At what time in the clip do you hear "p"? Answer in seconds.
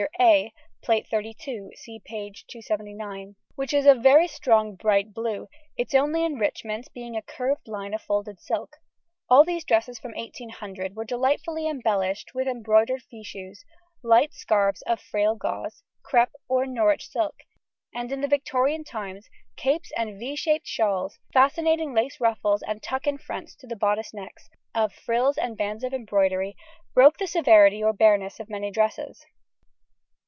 2.03-2.33